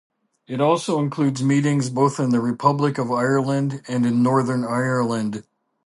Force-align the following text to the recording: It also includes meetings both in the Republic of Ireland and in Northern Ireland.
It 0.47 0.59
also 0.59 0.99
includes 0.99 1.43
meetings 1.43 1.91
both 1.91 2.19
in 2.19 2.31
the 2.31 2.39
Republic 2.39 2.97
of 2.97 3.11
Ireland 3.11 3.83
and 3.87 4.03
in 4.03 4.23
Northern 4.23 4.63
Ireland. 4.65 5.43